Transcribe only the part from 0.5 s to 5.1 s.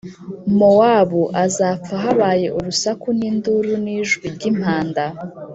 Mowabu azapfa habaye urusaku n’induru n’ijwi ry’impanda.